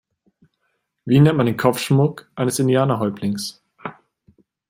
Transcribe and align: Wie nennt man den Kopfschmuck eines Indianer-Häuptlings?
Wie 1.05 1.19
nennt 1.19 1.37
man 1.37 1.45
den 1.45 1.57
Kopfschmuck 1.57 2.27
eines 2.33 2.57
Indianer-Häuptlings? 2.57 3.61